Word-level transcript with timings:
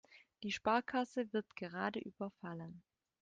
Die 0.41 0.51
Sparkasse 0.51 1.31
wird 1.31 1.55
gerade 1.55 1.99
überfallen. 1.99 2.81